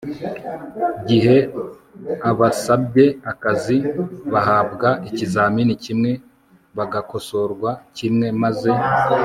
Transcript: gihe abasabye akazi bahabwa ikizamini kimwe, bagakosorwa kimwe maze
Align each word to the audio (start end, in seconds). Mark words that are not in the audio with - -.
gihe 1.07 1.37
abasabye 2.29 3.05
akazi 3.31 3.77
bahabwa 4.33 4.89
ikizamini 5.09 5.73
kimwe, 5.83 6.11
bagakosorwa 6.77 7.69
kimwe 7.97 8.27
maze 8.41 8.69